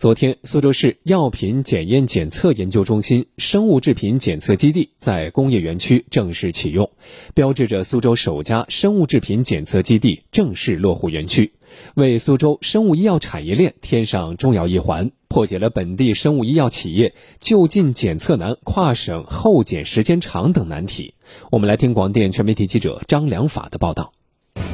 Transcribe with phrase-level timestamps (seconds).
[0.00, 6.90] 昨天，苏州市药品检验检测研究中心生物制品检测基地在工业园区正式启用，
[7.34, 11.52] 标志着苏州首家生物制品检测基地正式落户园区，
[11.96, 21.12] 为苏州生物医药产业链添上重要一环，破解了本地生物医药企业就近检测难、跨省候检时间长等难题。
[21.50, 24.14] 我们来听广电全媒体记者张良法的报道。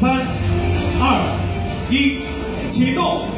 [0.00, 0.24] 三、
[1.00, 2.20] 二、一，
[2.70, 3.36] 启动。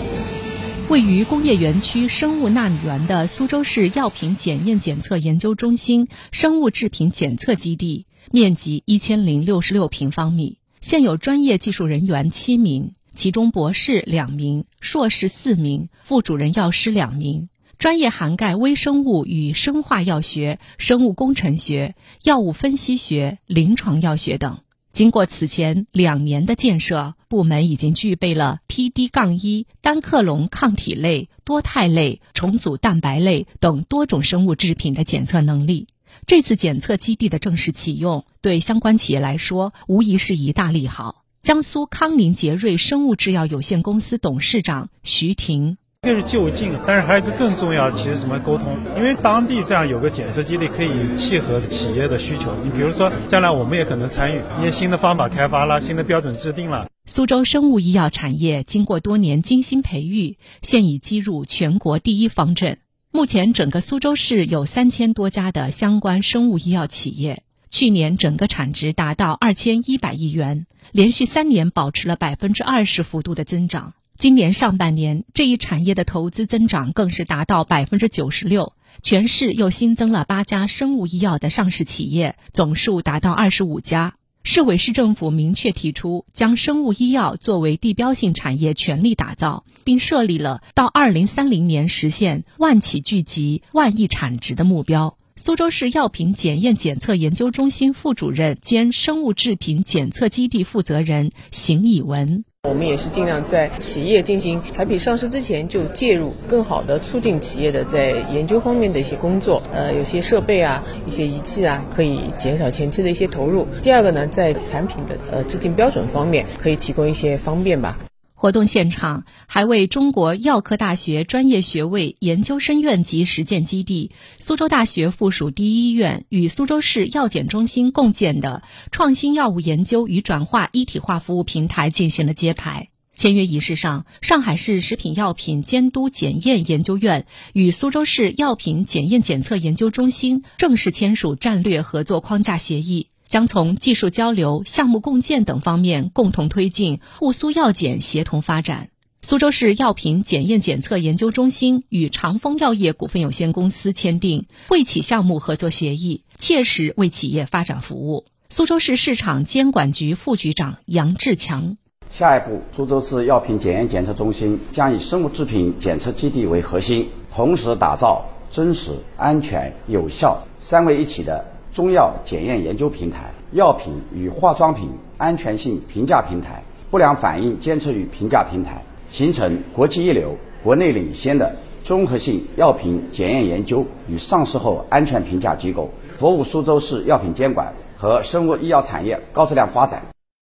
[0.88, 24.60] 位于工业园区生物纳米园的苏州市药品检验检测研究中心生物制品检测基地，面积一千零六十六平方米，现有专业技术人员七名，其中博士两名，硕士四名，副主任药师两名，专业涵盖微生物与生化药学、生物工程学、药物分析学、临床药学等。
[24.98, 35.86] 经过此前两年的建设，部门已经具备了 PD- 杠一单克隆抗体类、多肽类、重组蛋白类等多种生物制品的检测能力。
[36.26, 41.22] 这次检测基地的正式启用，对相关企业来说无疑是一大利好。
[41.42, 45.78] 江苏康宁杰瑞生物制药有限公司董事长徐婷。
[46.02, 48.78] 一个是就近，但是还有一个更重要，其实什么沟通？
[48.96, 52.54] 因为当地这样有个检测基地，可以契合企业的需求。
[52.62, 56.88] 你比如说，将来我们也可能参与一些新的方法开发了，新的标准制定了。
[57.06, 62.78] 苏州生物医药产业经过多年精心培育，现已击入全国第一方阵。
[63.10, 73.94] 目前，整个苏州市有三千多家的相关生物医药企业，去年整个产值达到二千一百亿元，连续三年保持了百分之二十幅度的增长。
[74.18, 78.72] 今年上半年，这一产业的投资增长更是达到百分之九十六。
[79.00, 84.16] 全市又新增了八家生物医药的上市企业，总数达到二十五家。
[84.42, 95.16] 市委市政府明确提出，将生物医药作为地标性产业全力打造，并设立了到二零三零年实现万企聚集、万亿产值的目标。
[95.36, 102.44] 苏州市药品检验检测研究中心副主任兼生物制品检测基地负责人邢以文。
[102.64, 109.62] 我们也是尽量在企业进行产品上市之前就介入，更好的促进企业的在研究方面的一些工作。
[109.72, 113.66] 呃，有些设备啊、一些仪器啊，可以减少前期的一些投入。
[113.80, 117.96] 第二个呢，在产品的呃制定标准方面，可以提供一些方便吧。
[118.40, 128.62] 活动现场还为中国药科大学专业学位研究生院及实践基地、苏州大学附属第一医院与苏州市药检中心共建的
[128.92, 132.90] 创新药物研究与转化一体化服务平台进行了揭牌。
[133.16, 143.08] 签约仪式上，上海市食品药品监督检验研究院与苏州市药品检验检测研究中心正式签署战略合作框架协议。
[143.28, 148.88] 将从技术交流、项目共建等方面共同推进沪苏药检协同发展。
[149.20, 158.24] 苏州市药品检验检测研究中心与长丰药业股份有限公司签订惠企项目合作协议，切实为企业发展服务。
[158.48, 161.76] 苏州市市场监管局副局长杨志强：
[162.08, 171.44] 下一步，苏州市药品检验检测中心将以生物制品检测基地为核心，同时打造真实、安全、有效三位一体的。
[171.78, 190.02] 中药检验研究平台、药品与化妆品安全性评价平台、不良反应监测与评价平台，形成国际一流、国内领先的综合性药品检验研究与上市后安全评价机构，服务苏州市药品监管和生物医药产业高质量发展。